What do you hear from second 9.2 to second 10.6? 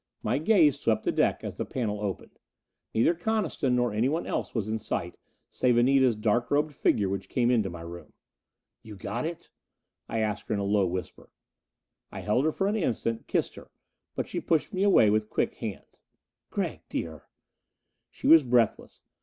it?" I asked her in